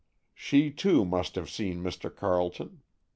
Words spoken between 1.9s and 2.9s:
Carleton.